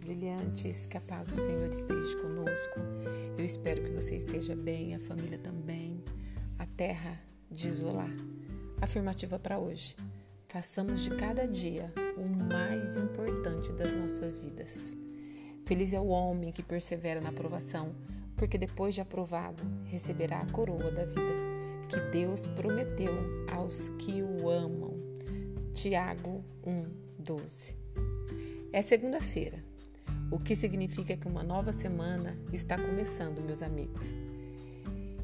[0.00, 2.80] brilhantes, que a paz do Senhor esteja conosco.
[3.38, 6.02] Eu espero que você esteja bem, a família também.
[6.58, 7.18] A terra
[7.50, 8.10] de isolar.
[8.80, 9.96] Afirmativa para hoje.
[10.48, 14.96] Façamos de cada dia o mais importante das nossas vidas.
[15.64, 17.94] Feliz é o homem que persevera na aprovação,
[18.36, 21.48] porque depois de aprovado receberá a coroa da vida
[21.88, 23.14] que Deus prometeu
[23.52, 24.94] aos que o amam.
[25.72, 26.86] Tiago 1,
[27.18, 27.87] 12.
[28.70, 29.64] É segunda-feira,
[30.30, 34.14] o que significa que uma nova semana está começando, meus amigos.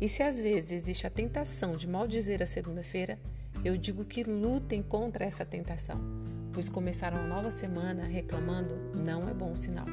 [0.00, 3.18] E se às vezes existe a tentação de maldizer a segunda-feira,
[3.62, 6.00] eu digo que lutem contra essa tentação,
[6.54, 9.86] pois começar uma nova semana reclamando não é bom sinal.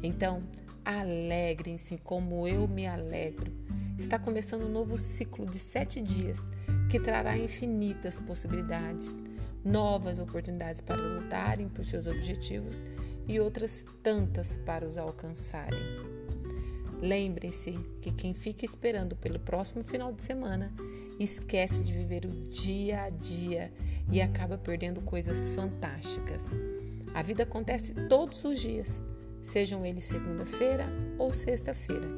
[0.00, 0.44] Então,
[0.84, 3.52] alegrem-se como eu me alegro.
[3.98, 6.48] Está começando um novo ciclo de sete dias
[6.88, 9.20] que trará infinitas possibilidades
[9.64, 12.82] novas oportunidades para lutarem por seus objetivos
[13.26, 15.78] e outras tantas para os alcançarem.
[17.00, 20.72] Lembrem-se que quem fica esperando pelo próximo final de semana
[21.18, 23.72] esquece de viver o dia a dia
[24.10, 26.46] e acaba perdendo coisas fantásticas.
[27.14, 29.02] A vida acontece todos os dias,
[29.42, 30.86] sejam eles segunda-feira
[31.18, 32.08] ou sexta-feira.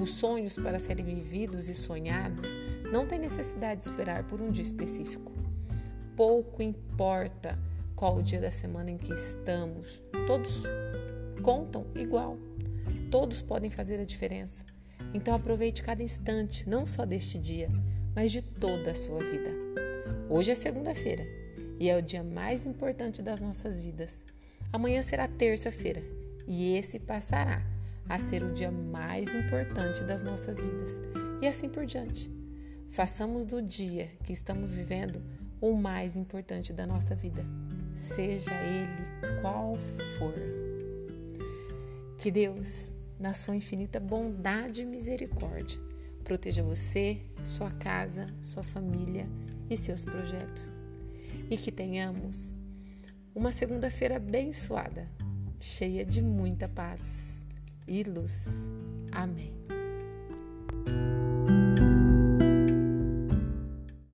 [0.00, 2.48] Os sonhos para serem vividos e sonhados
[2.90, 5.32] não têm necessidade de esperar por um dia específico
[6.18, 7.56] pouco importa
[7.94, 10.64] qual o dia da semana em que estamos, todos
[11.44, 12.36] contam igual.
[13.08, 14.64] Todos podem fazer a diferença.
[15.14, 17.68] Então aproveite cada instante, não só deste dia,
[18.16, 19.54] mas de toda a sua vida.
[20.28, 21.24] Hoje é segunda-feira
[21.78, 24.24] e é o dia mais importante das nossas vidas.
[24.72, 26.02] Amanhã será terça-feira
[26.48, 27.62] e esse passará
[28.08, 31.00] a ser o dia mais importante das nossas vidas.
[31.40, 32.28] E assim por diante.
[32.90, 35.22] Façamos do dia que estamos vivendo
[35.60, 37.44] o mais importante da nossa vida,
[37.94, 39.76] seja ele qual
[40.18, 40.34] for.
[42.18, 45.80] Que Deus, na sua infinita bondade e misericórdia,
[46.24, 49.26] proteja você, sua casa, sua família
[49.70, 50.82] e seus projetos.
[51.50, 52.54] E que tenhamos
[53.34, 55.08] uma segunda-feira abençoada,
[55.60, 57.46] cheia de muita paz
[57.86, 58.46] e luz.
[59.12, 59.77] Amém.